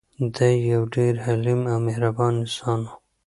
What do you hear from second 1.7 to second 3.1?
او مهربان انسان و.